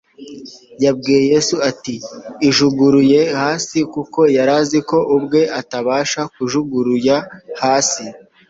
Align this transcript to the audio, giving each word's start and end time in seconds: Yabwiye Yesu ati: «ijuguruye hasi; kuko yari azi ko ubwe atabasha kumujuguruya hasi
Yabwiye 0.83 1.21
Yesu 1.33 1.55
ati: 1.69 1.95
«ijuguruye 2.47 3.21
hasi; 3.41 3.77
kuko 3.93 4.19
yari 4.35 4.51
azi 4.59 4.79
ko 4.89 4.97
ubwe 5.15 5.41
atabasha 5.59 6.21
kumujuguruya 6.31 7.17
hasi 7.61 8.03